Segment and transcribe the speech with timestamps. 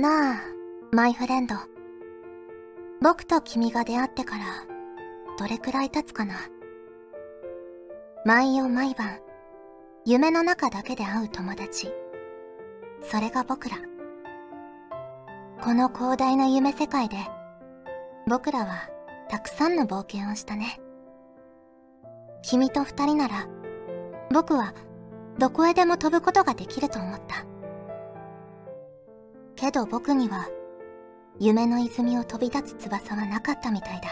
[0.00, 0.40] なあ、
[0.92, 1.56] マイフレンド。
[3.02, 4.44] 僕と君が出会ってから、
[5.38, 6.36] どれくらい経つかな？
[8.24, 9.18] 毎夜毎晩、
[10.06, 11.92] 夢の中だけで会う友達。
[13.02, 13.76] それが僕ら。
[15.62, 17.18] この広大な夢世界で、
[18.26, 18.88] 僕らは
[19.28, 20.80] たくさんの冒険をしたね。
[22.40, 23.48] 君と二人なら、
[24.32, 24.72] 僕は
[25.38, 27.44] どこへでも飛ぶことができると思った。
[29.60, 30.48] けど僕には、
[31.38, 34.08] 夢の泉を飛び立つ翼はなかったみたいだ。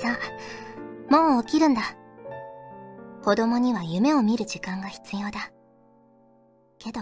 [0.00, 0.16] さ
[1.10, 1.82] あ、もう起きるんだ。
[3.24, 5.50] 子供には夢を見る時間が必要だ。
[6.78, 7.00] けど、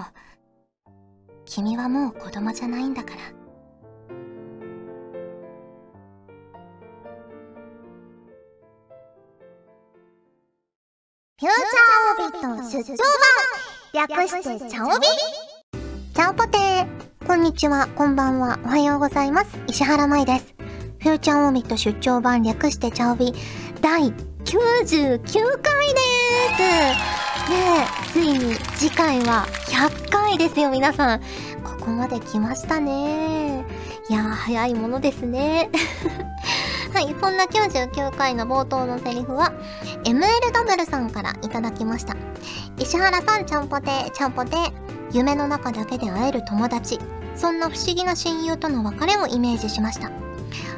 [1.45, 3.17] 君はもう子供じゃないんだから。
[11.41, 12.97] フューチャーオビット出張
[13.93, 15.07] 版略してチャオビ
[16.19, 19.57] チャオポテーこんにちは、こんばんは、おはようございます。
[19.69, 20.53] 石原舞です。
[20.99, 23.33] フューチャーオビット出張版略してチャオビ
[23.81, 24.11] 第
[24.43, 25.23] 99
[25.63, 26.01] 回で
[26.57, 26.97] すね
[28.09, 31.21] え、ついに次回は100回ですよ、皆さん。
[31.63, 33.65] ここまで来ましたね。
[34.11, 35.71] いやー、早いものですね。
[36.95, 39.53] はい、そんな99回の冒頭のセリフは、
[40.03, 42.17] MLW さんからいただきました。
[42.77, 46.99] 石原さん、ちゃんぽてー、ちゃんぽてー、夢の中だけで会える友達。
[47.37, 50.11] そんな不思議な親友との別れをイメージしました。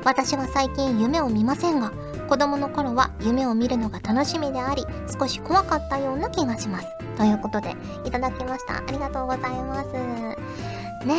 [0.04, 1.92] 私は最近夢を見ませんが、
[2.28, 4.84] 子供の頃は夢を見るのが楽しみであり、
[5.18, 6.86] 少し怖かったような気がします。
[7.16, 8.78] ということで、いただきました。
[8.78, 9.92] ありがとうございます。
[11.06, 11.14] ね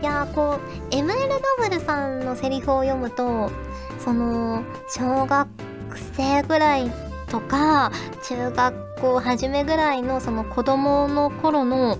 [0.00, 0.02] え。
[0.02, 0.58] いや、こ
[0.90, 3.50] う、MLW さんのセリフを読むと、
[3.98, 5.48] その小学
[6.16, 6.90] 生ぐらい
[7.28, 7.92] とか
[8.24, 11.98] 中学校初めぐらいのその子供の頃の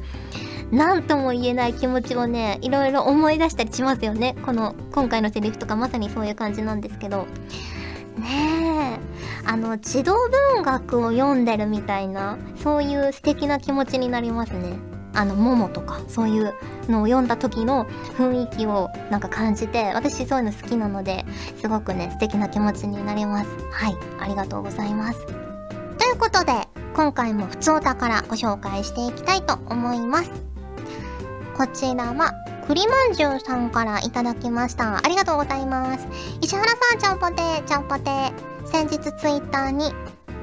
[0.71, 4.37] 何とも言えない気持ちをねいろいろ思い出したりしますよね。
[4.45, 7.27] この今回のセリフとかまさにそういう感じなんですけど。
[8.19, 9.13] ねえ。
[9.45, 10.15] あの児童
[10.55, 14.93] 文学を読んでるみたいなそういう素敵な気持ちになりますね。
[15.15, 16.55] あの、モモとか、そういう
[16.89, 17.85] のを読んだ時の
[18.17, 21.27] 雰囲気をなんか感じて、私そういうの好きなので、
[21.61, 23.49] すごくね、素敵な気持ちになります。
[23.71, 25.27] はい、ありがとうございます。
[25.99, 26.62] ということで、
[26.95, 30.31] 今回も普通歌からご紹介していきたいと思います。
[31.57, 32.33] こちらは、
[32.67, 34.99] 栗まんじゅうさんからいただきました。
[34.99, 36.07] ありがとうございます。
[36.41, 38.11] 石原さん、ちゃんぽて、ちゃんぽて。
[38.67, 39.93] 先日ツイッターに、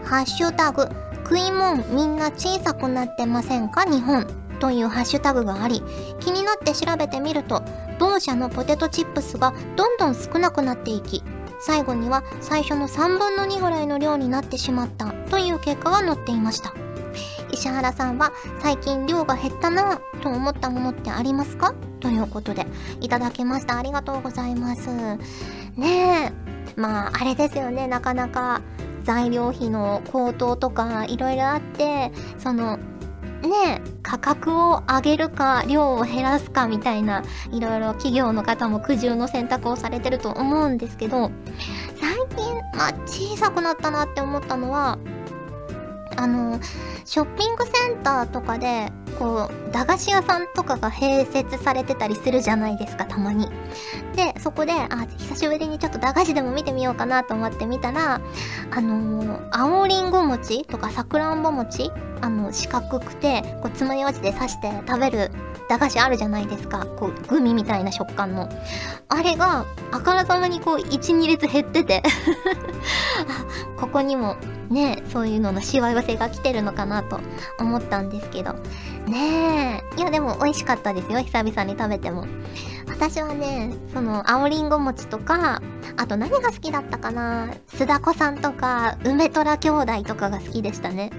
[0.03, 0.88] ハッシュタグ、
[1.23, 3.85] 食いもんみんな小さくなってませんか？
[3.85, 4.25] 日本
[4.59, 5.83] というハッシュタグがあり
[6.19, 7.61] 気になって調べてみると
[7.99, 11.23] 同社のポテトチップスがどんどん少なくなっていき
[11.59, 16.73] 最後には最初の3分の2ぐらいの量になってしまったという結果が載っていました。
[17.51, 18.31] 石原さんは
[18.61, 21.73] 最近量が減ったなぁと思ったものってありますか？
[21.99, 22.65] ということで
[23.01, 23.77] いただきました。
[23.77, 24.89] ありがとうございます。
[25.75, 26.31] ねえ
[26.75, 27.87] まああれですよね。
[27.87, 28.61] なかなか
[29.03, 32.77] 材料費の高騰とかいろいろあってその
[33.47, 41.31] ね価格を上げるか量を減らすかみたいないろいろ企業の方も苦渋の選択をされてると思うんですけど
[42.00, 44.97] 最近まあ小さくなったなって思ったのは
[46.19, 46.59] あの
[47.06, 53.47] ショッピングセンターとかでこう駄菓子屋さんとかが併設されてたりするじゃないですかたまに。
[54.16, 58.19] でそこであ久しぶりにちょっと駄菓子でも見てみようかなと思って見たら
[58.72, 65.31] あの、青りんご餅とかさくらんぼ餅あの四角くてこう爪楊枝で刺して食べる
[65.69, 66.86] 駄菓子あるじゃないですか。
[66.86, 68.50] こうグミみたいな食感の。
[69.07, 72.03] あれがあからさまにこう12列減ってて
[73.80, 74.36] ここにも
[74.69, 77.19] ねそういうののしわ寄せが来てるのかなと
[77.59, 78.53] 思ったんですけど。
[79.07, 80.00] ねえ。
[80.00, 82.28] いやでも美味しかったですよ久々に食べても。
[82.88, 85.62] 私はねその青りんご餅とか
[85.97, 87.50] あと何が好きだったかな。
[87.68, 91.12] 須田子さんとか梅虎兄弟とかが好きでしたね。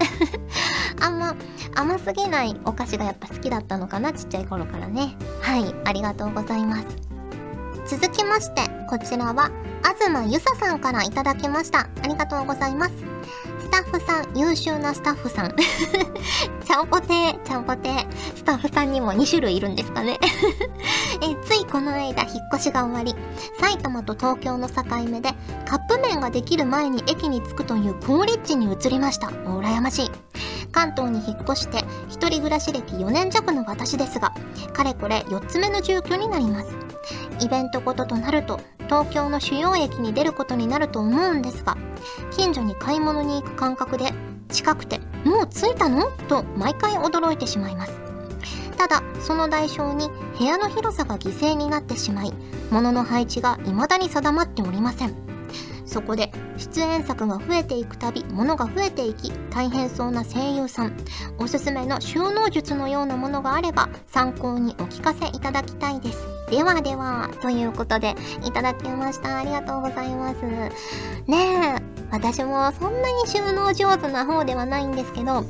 [1.00, 1.34] あんま
[1.74, 5.16] 甘すぎないお菓子がやっぱ好きだったのかなちっちゃい頃からね。
[5.40, 6.84] はいありがとうございます。
[7.86, 9.50] 続きましてこちらは
[9.98, 11.80] 東ゆささんからいただきました。
[11.80, 13.09] ありがとうございます。
[13.70, 15.54] スタッフさん優秀なスタッフさん。
[16.66, 18.06] ちゃんぽてーちゃんぽてー。
[18.34, 20.18] スタッフさんにも2種類いるんですかね。
[21.22, 23.14] えついこの間引っ越しが終わり
[23.60, 25.34] 埼玉と東京の境目で
[25.66, 29.28] カップ麺ができる前に駅に着くという好立地に移りました。
[29.28, 30.10] 羨ましい。
[30.72, 34.32] 関東に引っ越して一人暮らし歴4年弱の私ですが
[34.72, 36.76] かれこれ4つ目の住居になります。
[37.40, 41.76] イベントごととなると東京の主要駅に出ることになると思うんですが
[42.30, 44.12] 近所に買い物に行く感覚で
[44.48, 46.10] 近くてもう着いたの？
[46.28, 47.92] と毎回驚いてしまいます。
[48.76, 50.08] ただその代償に
[50.38, 52.32] 部屋の広さが犠牲になってしまい
[52.70, 55.14] 物の配置が未だに定まっておりません。
[55.84, 60.96] そこで出演作が増えていくたび物が増えていき大変そうな声優さん
[61.36, 66.24] おすすめの収納術のようなものがあれば参考にお聞かせいただきたいです。
[66.48, 68.14] ではではということで
[68.44, 69.38] いただきました。
[69.38, 70.42] ありがとうございます。
[71.26, 75.44] ねえ私もそんなに収納上手な方ではないんですけど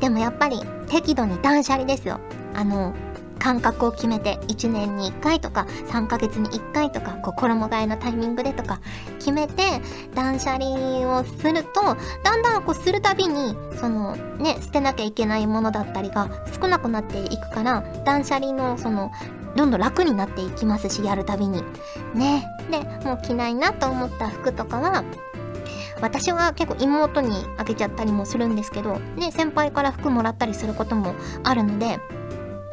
[0.00, 2.20] でもやっぱり適度に断捨離ですよ。
[2.54, 2.94] あの
[3.40, 8.80] 間隔を決めて1年に1回とか3ヶ月に1回とかこう衣替えのタイミングでとか
[9.18, 9.62] 決めて
[10.14, 10.68] 断捨離
[11.08, 16.28] をするとだんだんこうするたびにそのね捨てなきゃいけないものだったりが
[16.60, 19.10] 少なくなっていくから断捨離のその
[19.56, 21.64] どんどん楽になっていきますしやるたびに。
[22.14, 22.46] ね。
[22.70, 25.02] でもう着ないなと思った服とかは
[26.00, 31.14] 私は結構妹にあげちゃったりもするんですけど、ね、先輩から服もらったりすることも
[31.44, 31.98] あるので、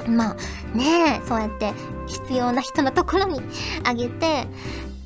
[0.08, 1.74] まあねそうやって
[2.08, 3.42] 必要な人のところに
[3.84, 4.48] あげて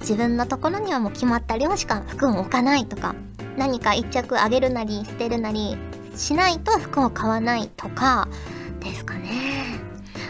[0.01, 3.15] 自分のところにはもう決まった量しか服を置かないとか
[3.57, 5.77] 何か一着あげるなり捨てるなり
[6.15, 8.27] しないと服を買わないとか
[8.79, 9.31] ですかね。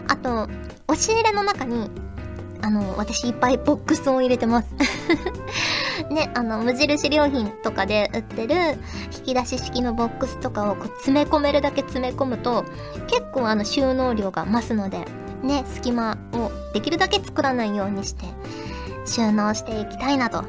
[0.08, 0.48] あと
[0.88, 1.90] 押し入れの中に
[2.62, 4.70] あの私いっぱいボックスを入れてます
[6.10, 8.56] ね、あの、無印良品とかで売ってる
[9.18, 12.66] 引き出し式のボックスとかをこう詰め込めるだけ詰め込むと、
[13.08, 15.06] 結構あの収納量が増すので、
[15.44, 18.26] ね、隙間をできるだけ作らないようにして
[19.06, 20.44] 収納していきたいなと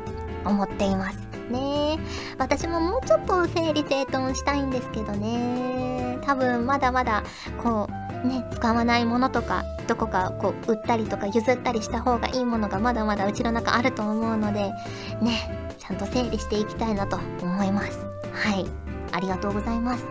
[0.45, 1.19] 思っています。
[1.51, 1.99] ね
[2.39, 6.19] 私ももうちょっと整理整頓したいんですけどね。
[6.23, 7.23] 多分まだまだ
[7.63, 14.73] こうね、使わないものとか、どこかこう売ったりとか譲ったりした方がいいものがまだまだうちの中あると思うので、
[15.21, 17.99] ね、ちゃんと整理していきたいなと思います。
[18.33, 18.67] はい。
[19.13, 20.05] ありがとうございます。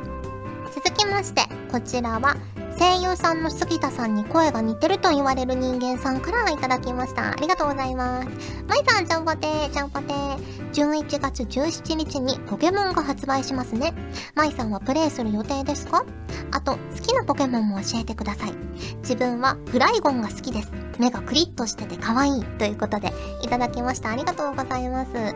[0.74, 1.42] 続きまして、
[1.72, 2.36] こちらは、
[2.78, 7.32] 声優さんの杉田さんに声が似てると言われる人間さんからいただきました。
[7.32, 8.28] ありがとうございます。
[8.68, 10.62] まいさん、ちゃんぽてー、ちゃんぽてー。
[10.72, 13.94] 11月17日にポケモンが発売しますね。
[14.36, 16.06] まいさんはプレイする予定ですか？
[16.52, 18.54] あと、好きなポケモンも教えてください。
[19.00, 20.72] 自分はフライゴンが好きです。
[21.00, 24.10] 目がクリッとしてて可愛いということでいただきました。
[24.10, 25.14] ありがとうございます。
[25.14, 25.34] ね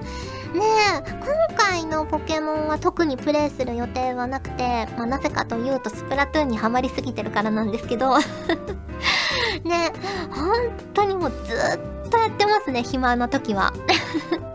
[0.56, 8.18] え、今回のポケモンは特にプレイする予定はなくて、まあ、なぜかというとスプラトゥーンにはまりすぎてるからなんですけど
[9.64, 9.92] ね
[10.32, 10.52] 本
[10.94, 11.36] 当にもうず
[12.08, 13.74] っとやってますね、暇の時は。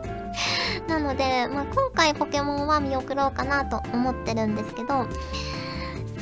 [0.88, 5.06] なので、まあ、今回ポケモンは見送ろうかなと思ってるんですけど、好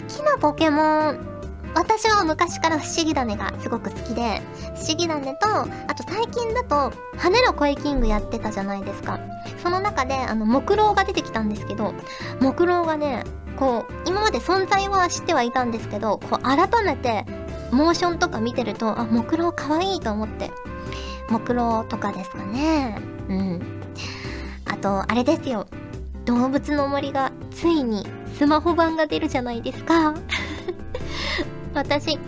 [0.08, 1.38] きなポケモン、
[1.78, 4.42] 私は昔から不思議種がすごく好きで、
[4.75, 5.46] 不思議種と、
[5.86, 9.20] あと最近だと、跳ねろ声キングやってたじゃないですか。
[9.62, 11.94] その中で、あの、木狼が出てきたんですけど、
[12.40, 13.22] 木狼がね、
[13.56, 17.25] こう、今まで存在は知ってはいたんですけど、こう、改めて、
[17.70, 20.50] モーションとか見てると、あ、木狼かわいいと思って、
[21.30, 22.98] 木狼とかですかね。
[23.28, 23.82] うん。
[24.64, 25.69] あと、あれですよ。
[26.25, 28.04] 動物の森がついに
[28.36, 30.14] スマホ版が出るじゃないですか
[31.75, 32.19] 私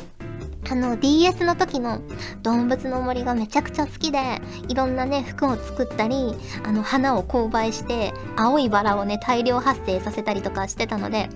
[0.71, 2.01] あの DS の時の
[2.43, 11.29] 動物の森がめちゃくちゃ好きでいろんなね服を作ったりあの花を購買して青いバラをね大量発生させたりとかしてたので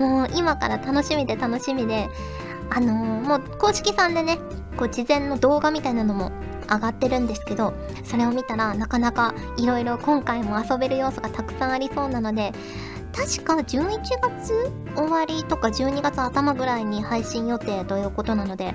[0.00, 2.08] もう今から楽しみで楽しみで
[2.70, 4.38] あのー、もう公式さんでね
[4.76, 6.32] こう事前の動画みたいなのも
[6.68, 12.52] 上がってるんですけどそれを見たらなかなかいろいろ今回も遊べる要素がたくさんありそうなので
[13.14, 18.74] 確か11月終わりとか12月頭ぐらいに配信予定ということなので、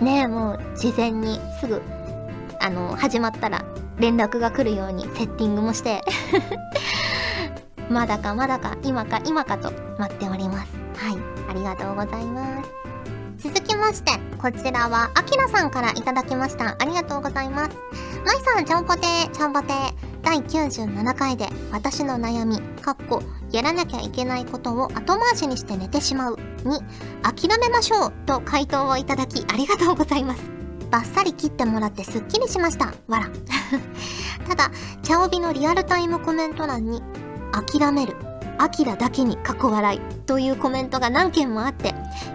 [0.00, 1.80] ねえもう事前にすぐ、
[2.60, 3.64] あの、始まったら
[3.98, 6.02] 連絡が来るようにセッティングもして
[7.88, 10.72] まだかまだか、今か今かと待っております。
[10.96, 11.18] はい、
[11.48, 12.70] ありがとうございます。
[13.48, 16.76] 続きまして、こちらは、あきらさんからいただきました。
[16.78, 17.70] ありがとうございます。
[18.26, 20.09] まいさん、ちゃんぽてー、ちゃんぽてー。
[20.22, 23.22] 第97回で私の悩み、かっこ、
[23.52, 26.80] やらなきゃいけないことを後回しにして寝てしまうに、
[27.22, 30.42] 諦めましょうと回答をいただきありがとうございます。
[30.90, 32.86] バッサリ切ってもらってすっきりしました。
[33.08, 33.30] わら。
[34.48, 34.70] ただ、
[35.02, 37.02] チャオビのリアルタイムコメント欄に、
[37.52, 38.16] 諦める、
[38.58, 41.94] アキラだけに過去笑いというコメントが何件もあって、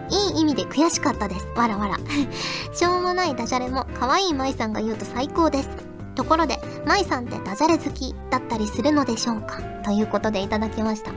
[0.10, 1.48] いい意味で悔しかったです。
[1.56, 1.98] わらわら。
[2.74, 5.95] しょうもないダジャレも可愛い舞さんが言うと最高です。
[6.16, 9.62] ところで、舞さんってダジャレ好きだったりするのでしょうか？
[9.84, 11.12] ということでいただきました。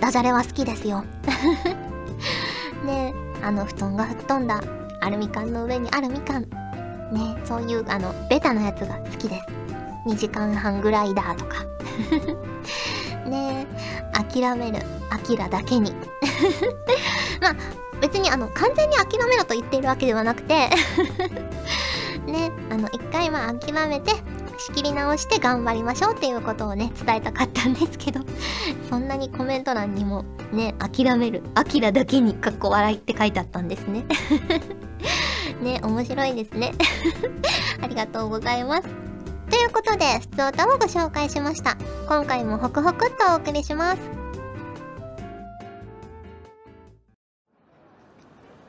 [0.00, 1.04] ダジャレは好きですよ。
[2.84, 4.62] ねあの布団が吹っ飛んだ
[5.00, 6.42] アルミ缶の上にあるみかん。
[6.42, 9.46] ねそういうあの、ベタなやつが好きです。
[10.06, 11.64] 2時間半グライダーとか。
[13.30, 13.66] ね
[14.12, 14.78] 諦める、
[15.10, 15.94] アキラだけに。
[17.40, 17.56] まあ、
[18.00, 20.68] 別にあの完全に諦めろと言っているわけではなくて
[22.32, 24.10] ねあの一回まあ諦めて
[24.58, 28.20] 仕切り直して頑張りましょうっていうことをね伝えたかったんですけど
[28.88, 34.04] そんなにコメント欄にもね諦めるアキラだけにかっこ笑いって書いてあったんですね。
[35.62, 36.72] ね面白いですね。
[37.80, 38.82] ありがとうございます。
[39.50, 41.76] ということで、普通歌をご紹介しました。
[42.08, 43.98] 今回もホクホクっとお送りします。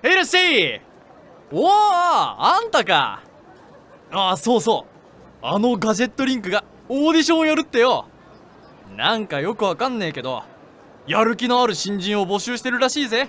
[0.02, 0.82] ヘルシー。
[1.52, 3.33] おおあんたか。
[4.14, 4.86] ああそうそ
[5.42, 5.46] う。
[5.46, 8.06] あのガジェットリンクがオーディションをやるってよ。
[8.96, 10.44] なんかよくわかんねえけど
[11.08, 13.28] やる気のある新人を募集してるらしいぜ。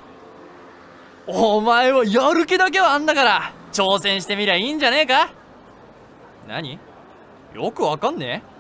[1.27, 5.31] お前はやる気だけはあんだから挑戦してみりゃいいんじゃねえか。
[6.47, 6.79] 何？
[7.55, 8.55] よくわかんねえ？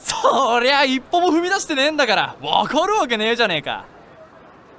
[0.00, 3.84] そりゃ一歩も踏み出してねえんだからわかるわけねえじゃねえか。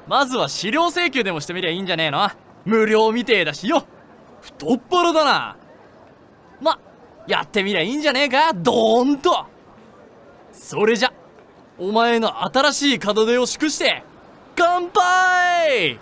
[0.07, 2.29] まずは資料請求でもしてみりゃいいんじゃねえの。
[2.65, 3.85] 無料みてえだしよ。
[4.41, 5.55] 太っ腹だな。
[6.61, 6.79] ま
[7.27, 8.53] やってみりゃいいんじゃねえか？
[8.53, 9.45] ドーンと。
[10.51, 11.11] それじゃ
[11.77, 14.03] お前の新しい門出を祝して
[14.55, 15.99] 乾杯！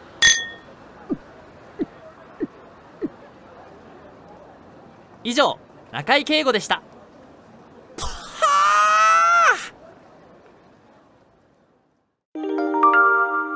[5.23, 5.57] 以上
[5.91, 6.81] 中井圭吾でした。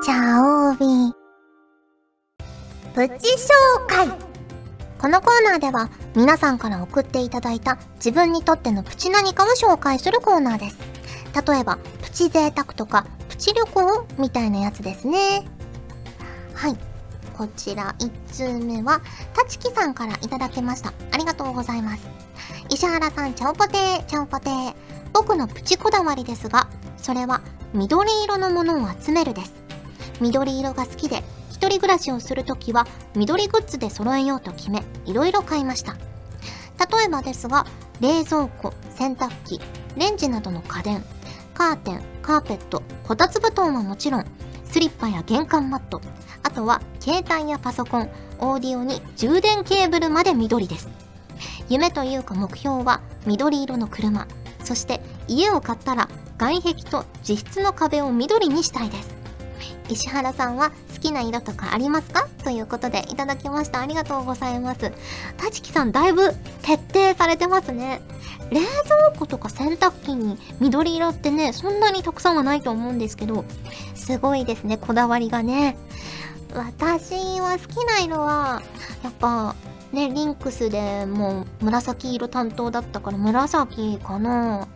[0.02, 1.14] チャオビ
[2.94, 3.48] プチ紹
[3.88, 4.33] 介。
[5.04, 10.78] このコーナーでは皆さんから送っていただいた自分にとってのプチ何かを紹介するコーナーです。
[11.46, 15.46] 例えば、プチ贅沢とか、プチ旅行みたいなやつですね。
[16.54, 16.78] はい。
[17.36, 19.02] こちら1通目は、
[19.34, 20.94] たちきさんからいただきました。
[21.10, 22.08] ありがとうございます。
[22.70, 24.74] 石原さん、ちゃんぽてー、ちゃんぽてー。
[25.12, 27.42] 僕のプチこだわりですが、それは
[27.74, 29.52] 緑色のものを集めるです。
[30.22, 31.22] 緑色が好きで、
[31.68, 35.94] 人暮らしをするときは緑グッズで揃えようと決め、いろいろ買いました。
[35.94, 37.66] 例えばですが、
[38.00, 39.60] 冷蔵庫、洗濯機、
[39.96, 41.04] レンジなどの家電、
[41.54, 44.24] カーテン、カーペット、こたつ布団はもちろん、
[44.64, 46.00] スリッパや玄関マット、
[46.42, 50.88] あとは携帯やパソコン、オーディオに充電ケーブルまで緑です。
[51.68, 54.26] 夢というか目標は緑色の車、
[54.64, 59.23] そして家を買ったら外壁と自室の壁を緑にしたいです。
[59.88, 62.26] 石原さんは好きな色とかありますか？
[62.42, 63.80] ということでいただきました。
[63.80, 64.92] ありがとうございます。
[65.36, 68.00] たちきさんだいぶ徹底されてますね。
[68.50, 73.44] 冷蔵庫とか洗濯機に緑色ってね、そんなにたくさんはないと思うんですけど、
[73.94, 75.76] すごいですね、こだわりがね。
[76.54, 78.62] 私は好きな色は、
[79.02, 79.56] やっぱ、
[79.92, 84.68] ね、リンクスでもう紫色担当だったから紫かな。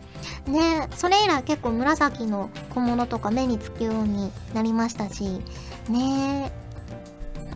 [0.47, 5.41] ねそれ以来結構紫の小物とか目につくようになりましたし、
[5.89, 6.51] ね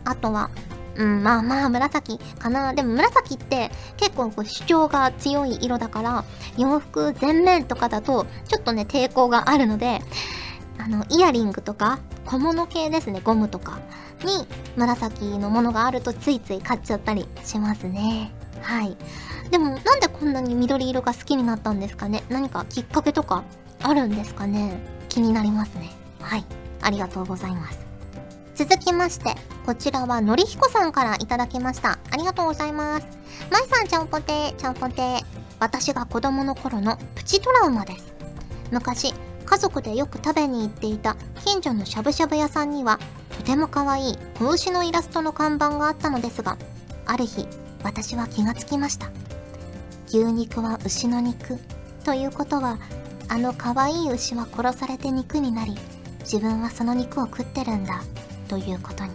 [0.04, 0.50] あとは、
[0.96, 2.74] うん、まあまあ紫かな。
[2.74, 6.24] でも紫って結構こう主張が強い色だから、
[6.58, 10.00] 洋服全面とかだとちょっとね抵抗があるので、
[10.78, 13.78] あの、イヤリングとか小物系ですね、ゴムとか
[14.24, 18.32] に紫のものがあるとついつい買っちゃったりしますね。
[18.64, 18.96] はい。
[19.50, 22.24] でもなんでこんなに緑色が好きになったんですかね？
[22.30, 23.44] 何かきっかけとか
[23.82, 24.78] あるんですかね？
[25.10, 25.90] 気になりますね。
[26.20, 26.44] はい。
[26.80, 27.78] ありがとうございます。
[28.54, 29.34] 続きまして、
[29.66, 31.98] こちらはのりひこさんからいただきました。
[32.10, 33.06] ありがとうございます。
[33.50, 35.20] まいさんちゃんぽて、ちゃんぽて。
[35.60, 38.12] 私が子供の頃のプチトラウマです。
[38.70, 42.98] 昔、家族でよく食べに行っていた近所のしゃぶしゃぶ屋さんには、
[43.36, 46.58] とても可愛い子牛のイラストの看板があったのですが、
[47.06, 47.46] ある日、
[47.84, 49.10] 私は気がつきました。
[50.08, 51.58] 牛肉は牛の肉。
[52.02, 52.78] ということは、
[53.28, 55.76] あの可愛い牛は殺されて肉になり、
[56.20, 58.02] 自分はその肉を食ってるんだ、
[58.48, 59.10] ということに。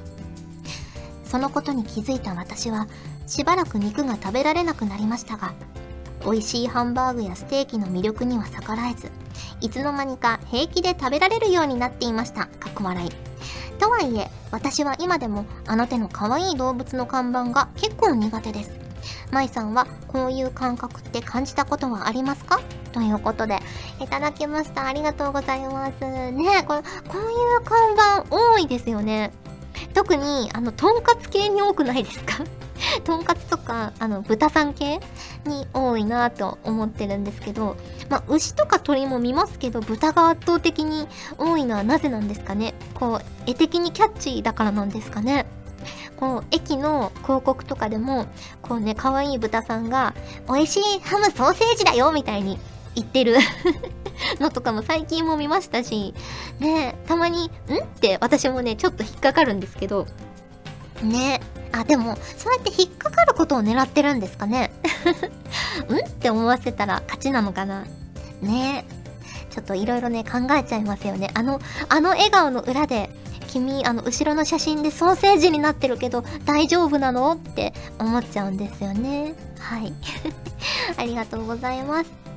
[1.25, 2.88] そのことに気づいた私は、
[3.25, 5.53] しばらく肉が食べられなくなりましたが、
[6.23, 9.09] 美味しいハンバーグやステーキの魅力には逆らえず、
[9.61, 12.45] いつの間にか平気で食べられるようになっていました。
[12.45, 13.09] かっこ笑い。
[13.79, 18.72] とはいえ、私は今でもあの手の可愛い動物の看板が結構苦手です。
[19.32, 22.60] 舞さんはこういう感覚って感じたことはありますか？
[22.91, 23.60] ということで、
[24.00, 24.88] いただきました。
[24.88, 26.01] ありがとうございます。
[26.01, 29.32] ねこれ、こういう看板多いですよね。
[29.94, 32.44] 特に、あの、とんかつ系に多くないですか？
[33.03, 35.00] とんかつとか、あの、豚さん系
[35.46, 37.75] に多いなと思ってるんですけど、
[38.10, 42.74] まあ、牛とか鳥も見ますけど、豚が圧倒的に多いのはなぜなんですかね？
[42.93, 45.46] こう、絵的にキャッチーだからなんですかね？
[46.17, 48.27] こう、駅の広告とかでも、
[48.62, 50.13] こうね、可愛い豚さんが、
[50.48, 52.60] 美味しいハムソーセージだよみたいに
[52.96, 53.38] 言ってる
[54.41, 56.13] のとかも最近も見ましたし、
[56.60, 57.48] ねたまに、ん？
[57.48, 57.51] っ
[58.00, 60.08] て私もね、ちょっと引っかかるんですけど、
[61.01, 61.39] ね。
[61.71, 64.71] あでもそうやって引っかかることを狙ってるんですかね。
[65.88, 65.97] うん？
[65.97, 67.85] って思わせたら勝ちなのかな。
[68.41, 68.85] ね。
[68.89, 68.99] え
[69.49, 71.31] ちょっといろいろね考えちゃいますよね。
[71.33, 71.59] あの
[71.89, 73.09] あの笑顔の裏で
[73.47, 77.33] 君あの後ろの写真でソーセージになってるけど大丈夫なの？
[77.33, 79.33] って思っちゃうんですよね。
[79.59, 79.93] はい。
[80.97, 82.28] ありがとうございます。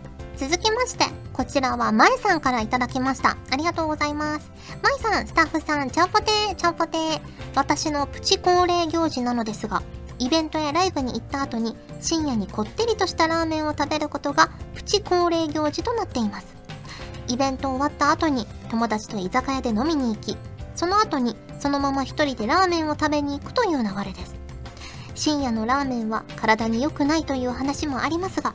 [0.43, 3.37] 続きましてこちらはまいさんからいただきました。
[3.53, 4.51] ありがとうございます。
[4.83, 7.21] まいさんスタッフさんちゃんぽてーちゃんぽてー。
[7.55, 9.85] 私のプチ恒例行事なのですが
[10.19, 16.57] イベントやライブに行った後に深夜にこってりとしたラーメンを食べることがプチ恒例行事となっています。
[17.29, 20.37] イベント終わった後に友達と居酒屋で飲みに行き
[20.75, 24.42] その後にそのまま一人でラーメンを食べに行くという流れです。
[25.15, 28.55] 深夜のラーメンは体に良くないという話もありますが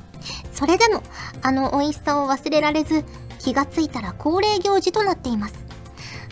[0.51, 1.03] それでも
[1.41, 3.03] あの美味しさを忘れられず
[3.39, 5.65] 気がついたら恒例行事となっています。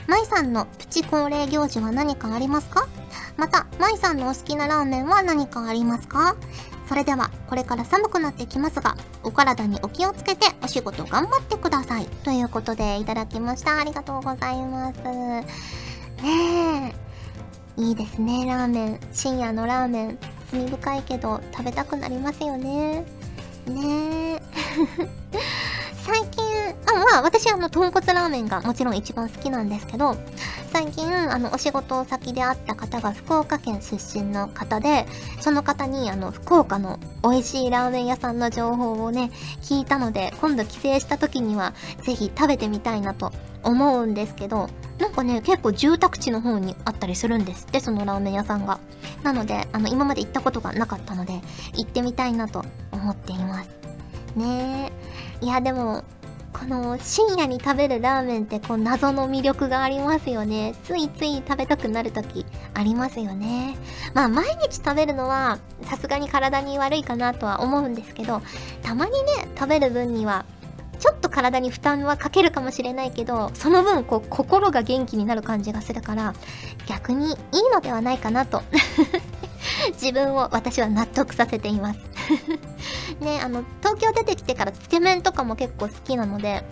[0.07, 2.87] 舞さんのプチ恒例行事は何かありますか？
[3.37, 6.35] また舞さんのお好きなラーメンは何かありますか？
[6.87, 12.05] それではこれから寒くなってきますがお体にお気をつけてお仕事頑張ってください。
[12.23, 13.79] ということでいただきました。
[13.79, 14.99] ありがとうございます。
[15.01, 15.45] ね
[16.21, 17.04] え。
[17.77, 18.45] いいですね。
[18.45, 18.99] ラーメン。
[19.11, 20.17] 深夜のラーメン。
[20.51, 23.05] 罪深いけど食べたくなりますよね。
[23.67, 24.35] ね。
[24.35, 24.39] え
[26.05, 26.45] 最近
[26.85, 30.15] あまあ私あの豚骨ラーメンがもちろん一番好きなんですけど
[30.71, 35.07] 最近あのお仕事先で会った方が福岡県出身の方で
[35.39, 39.31] その方にあの福岡の美味しいラーメン屋さんの情報をね
[39.63, 43.31] 聞いたので今度帰省した時にはぜひ食べてみたいなと
[43.63, 48.79] 思うんですけどなんかね結構住宅地の方にあったりするんですってそのラーメン屋さんが
[49.23, 51.41] なのであの今まで行ったことがなかったので
[51.73, 53.69] 行ってみたいなと思っています
[54.35, 54.91] ね
[55.41, 56.03] えいやでも
[56.57, 60.73] この深夜に食べるラーメンってこう謎の魅力がありますよね。
[60.85, 63.75] ついつい食べたくなる時ありますよね。
[64.13, 68.41] まあ毎日食べるのはさすがに体に悪いかなとは思うんですけど、
[68.81, 70.45] たまにね、食べる分には
[70.95, 76.33] ちょっと体に負担はかけるかもしれないけど、その分こう心が元気になる感じがするから、
[76.87, 77.35] 逆にいい
[77.73, 78.61] のではないかなと。
[79.93, 81.99] 自分を私は納得させています。
[83.19, 86.65] ねあの東京出てきてからつけ麺とかも結構好きなので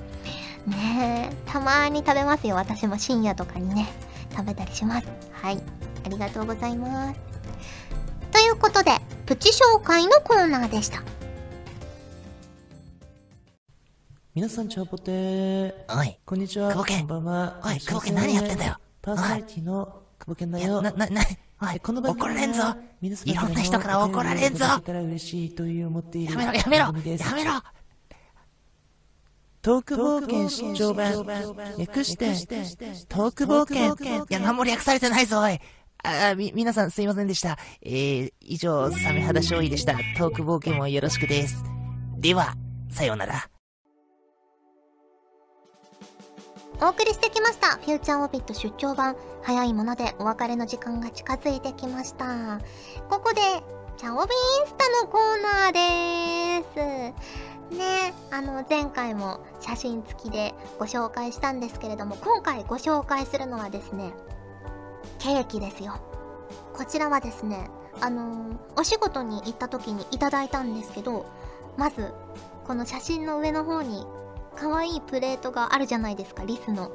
[0.67, 3.87] ねたまに食べますよ私も深夜とかにね。
[4.33, 5.07] 食べたりします。
[5.31, 5.61] はい。
[6.05, 7.19] ありがとうございます。
[8.31, 8.91] ということで
[9.25, 11.03] プチ紹介のコーナーでした。
[14.35, 15.73] 皆さん、チャポテー。
[15.95, 16.71] おい、こんにちは。
[16.71, 17.61] 久保健こんばんは。
[17.63, 20.81] おい久保健何やってんだよパーソナリティの久保健だよ。
[20.81, 21.21] な、な、な、
[21.61, 22.63] おい、この怒られんぞ
[22.99, 27.61] いろんな人から怒られんぞやめろ、やめろやめろ
[29.61, 31.13] トーク冒険出張版。
[31.77, 32.25] 略して、
[33.07, 34.25] トーク冒険。
[34.25, 35.59] いや、何も略されてないぞ、おい。
[36.03, 37.59] あ、あみ、皆さんすいませんでした。
[37.83, 39.93] えー、以上、サメ肌勝利でした。
[40.17, 41.63] トーク冒険もよろしくです。
[42.17, 42.55] では、
[42.89, 43.52] さようなら。
[46.83, 47.77] お送りしてきました。
[47.77, 49.15] フューチャーオビット出張版。
[49.41, 52.59] 早いものでお別れの時間が近づいてきました。
[53.09, 53.39] ここで
[53.95, 57.13] チャオビインスタのコーナーで
[57.71, 57.77] す。
[57.77, 64.11] ねあの前回も写真付きでご紹介したんですけれども今回ご紹介するのはですね
[65.19, 65.93] ケーキですよ。
[66.73, 67.69] こちらはですね
[68.01, 71.25] あのお仕事に行った時にいただいたんですけど
[71.77, 72.13] まず
[72.67, 74.05] この写真の上の方に
[74.55, 76.91] 可愛いプレートがあるじゃないですかリスの。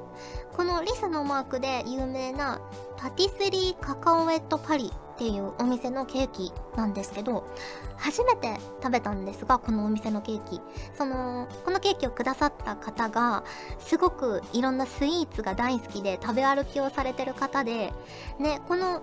[0.57, 2.61] このリスのマークで有名な
[2.97, 7.45] パティスリーカカオエットパリっていうお店のケーキなんですけど
[7.97, 10.61] 初めて食べたんですがこのお店のケーキ。
[10.97, 13.45] そのこのケーキをくださった方が
[13.79, 17.93] すごくいろんなスイーツが大好きで食べ歩きをされてる方で
[18.39, 19.03] ねこの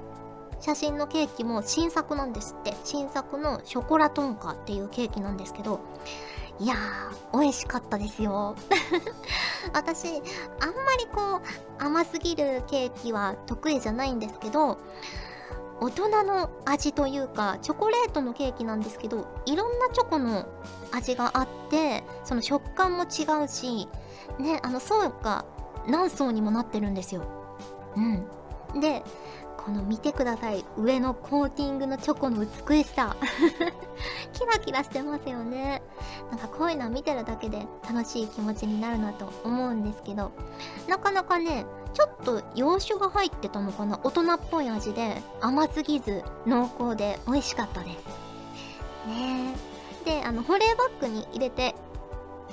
[0.62, 2.74] 写真のケーキも新作なんですって。
[2.84, 5.80] 新作のショコラトンカっていうケーキなんですけど
[6.60, 8.56] いやー美味しかったですよ。
[9.74, 11.41] 私あんまりこ
[11.80, 14.78] う甘すぎるケーキは得意じゃないんですけど
[15.82, 20.46] 大人の味というかチョコレートのケーキなんですけどいろんなチョコの
[20.91, 23.89] 味があってその食感も違うし
[24.39, 25.46] ねあの層が
[25.88, 27.24] 何層にもなってるんですよ。
[27.96, 28.80] うん。
[28.80, 29.04] で
[29.65, 30.63] この見てください。
[30.78, 33.15] 上のコーティングのチョコの美しさ。
[34.32, 35.82] キラキラしてますよね。
[36.30, 40.32] なんかこういうの見てるだけで楽しい気持ちになるなと思うんですけど。
[40.88, 43.99] なかなかねちょっと洋酒が入ってたのかな。
[44.04, 47.95] 大人っぽい味で甘すぎず濃厚で美味しかったです。
[49.08, 49.56] ね。
[50.06, 51.73] えであの保冷バッグに入れて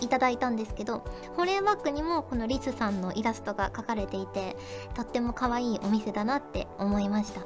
[0.03, 1.05] いただいたんですけど
[1.37, 4.57] 保冷バッグにもこのリスさんのイラストが描かれていて
[4.95, 7.41] とっても可愛いお店だなって思いました。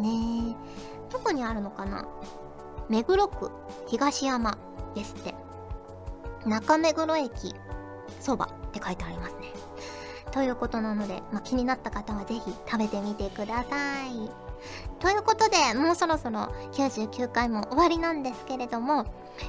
[0.00, 1.12] ねえ。
[1.12, 2.06] どこにあるのかな？
[2.88, 3.50] 目黒区
[3.86, 4.58] 東山
[4.94, 5.34] ですって。
[6.46, 7.54] 中目黒駅
[8.20, 9.52] そばって書いてありますね。
[10.30, 14.43] ということなので、まあ、気になった方はぜひ食べてみてください。
[15.00, 19.04] ということでもうそろそろ99回も終わりなんですけれども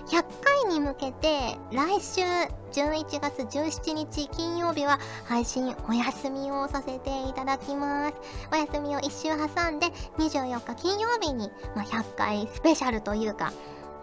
[0.07, 2.21] 100回に向けて来週
[2.73, 8.15] 11月17日金曜日は配信お休みをさせていただきます。
[8.51, 13.53] お休みを1週挟んで24日金曜日に、まあ、100回スペシャルというか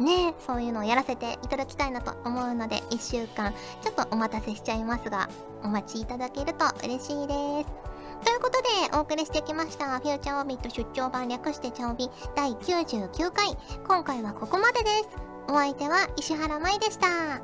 [0.00, 5.28] ねそういうのをやらせていただきたいなと思うので1週間ちょっとお待たせしちゃいますが
[5.62, 7.91] お待ちいただけると嬉しいです。
[8.24, 13.56] ということでお送りしてきましたフューチャーオビット出張版略してチャオビ第99回。
[13.86, 15.08] 今回はここまでです。
[15.48, 17.42] お相手は石原舞でした。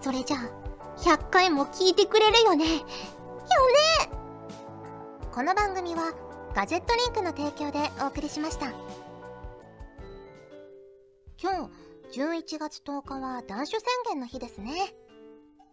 [0.00, 0.66] それじゃあ
[0.98, 2.64] 100回も聞いてくれるよね。
[2.64, 2.84] よね。
[5.32, 6.12] この番組は
[6.54, 8.72] ガジェットリンクの提供でお送りしました。
[11.40, 11.68] 今
[12.12, 14.94] 日11月10日は断酒宣言の日ですね。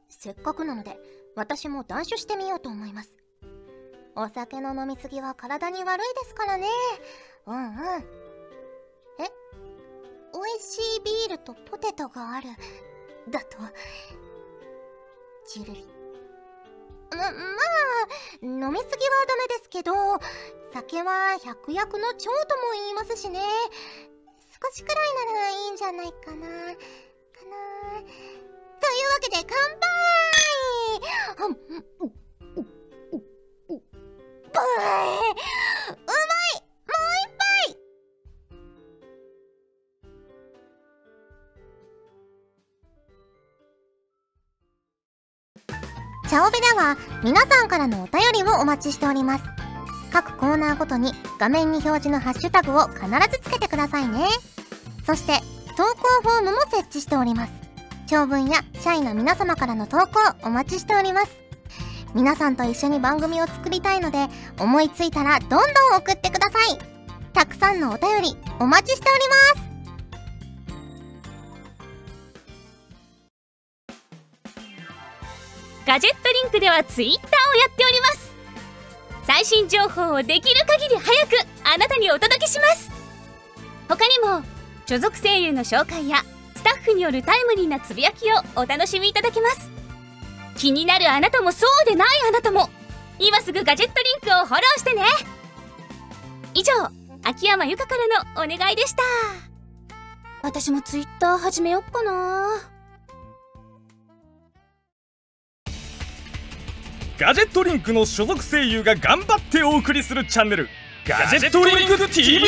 [0.09, 0.99] せっかくなので
[1.35, 3.22] 私も断酒してみようと思います。
[4.15, 6.67] お酒の飲みすぎは体に悪いですからね。
[7.47, 7.73] うんうん。
[9.19, 9.31] え？
[10.33, 12.49] 美味しいビールとポテトがある。
[13.29, 13.57] だと？
[15.47, 15.87] チルリ。
[17.11, 17.31] ま、まあ
[18.41, 18.79] 飲みすぎは
[19.27, 19.93] ダメですけど
[20.73, 23.39] 酒は百薬の長とも言いますしね。
[24.63, 24.97] 少しくらい
[25.27, 26.35] ならいいんじゃないかな。
[26.35, 26.45] かな。
[27.99, 29.37] というわけで
[31.37, 31.49] 乾
[32.09, 32.22] 杯！
[34.53, 37.77] 杯うまいもう一杯。
[46.29, 49.43] チャオベでは皆さんからのお便りをお待ちしております。
[50.11, 54.27] 各コーナーごとに画面に表示のハッシュタグを必ずつけてくださいね。
[55.05, 55.39] そして
[55.75, 57.53] 投稿フォームも設置しております。
[58.07, 61.43] 長文や社員の皆様からの投稿お待ちしております。
[62.13, 64.27] 皆さんと一緒に番組を作りたいので
[64.59, 65.61] 思いついたらどんどん
[65.97, 66.77] 送ってください。
[67.33, 69.73] たくさんのお便りお待ちしております。
[75.85, 78.31] ガジェットリンクではツイッターをやっております。
[79.25, 82.89] 最新情報をできる限り早くあなたにお届けします。
[83.89, 84.43] 他にも
[84.85, 86.23] 所属声優の紹介や
[86.55, 89.69] スタッフによるタイムリーなつぶやきをお楽しみいただけます。
[90.57, 92.69] 気になるあなたもそうでないあなたも
[93.19, 95.03] 今すぐガジェットリンクをフォローしてね。
[96.53, 96.71] 以上
[97.23, 97.95] 秋山由香か
[98.35, 99.03] らのお願いでした。
[100.41, 102.73] 私もツイッター始めよっかな。
[107.17, 110.67] ガジェットリンクの所属声優が頑張ってお送りするチャンネル
[111.07, 112.43] ガジェットリンク TV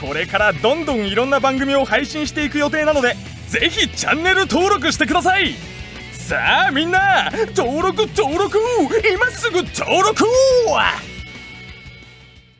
[0.00, 3.14] これからどんどんいろんな番組を配信していく予定なので
[3.48, 5.54] ぜひチャンネル登録してください
[6.30, 8.56] さあみんな登録登録
[9.12, 10.24] 今すぐ登録